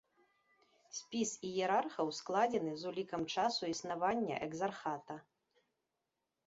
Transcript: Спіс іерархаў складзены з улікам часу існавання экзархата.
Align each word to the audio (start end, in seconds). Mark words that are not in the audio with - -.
Спіс 0.99 1.33
іерархаў 1.49 2.07
складзены 2.21 2.73
з 2.85 2.91
улікам 2.93 3.21
часу 3.35 3.61
існавання 3.75 4.35
экзархата. 4.49 5.15